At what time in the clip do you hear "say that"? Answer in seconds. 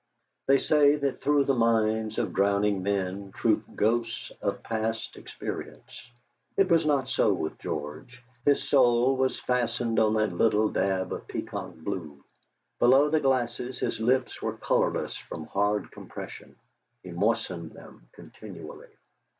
0.57-1.21